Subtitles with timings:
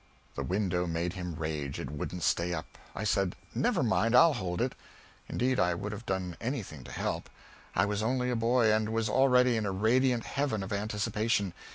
[0.33, 2.75] The window made him rage; it wouldn't stay up.
[2.95, 4.73] I said "Never mind, I'll hold it."
[5.29, 7.29] Indeed, I would have done anything to help.
[7.75, 11.53] I was only a boy, and was already in a radiant heaven of anticipation.